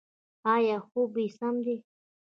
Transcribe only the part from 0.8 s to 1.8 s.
خوب یې سم دی؟